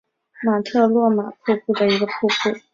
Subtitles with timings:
[0.41, 2.57] 马特诺玛瀑布的一个瀑布。